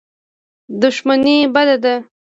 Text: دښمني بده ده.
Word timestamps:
دښمني 0.81 1.37
بده 1.53 1.75
ده. 1.83 1.95